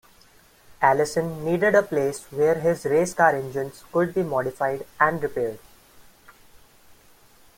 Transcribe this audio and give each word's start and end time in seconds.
Allison 0.81 1.45
needed 1.45 1.75
a 1.75 1.83
place 1.83 2.23
where 2.31 2.55
his 2.55 2.85
race 2.85 3.13
car 3.13 3.35
engines 3.35 3.83
could 3.93 4.15
be 4.15 4.23
modified 4.23 4.87
and 4.99 5.21
repaired. 5.21 5.59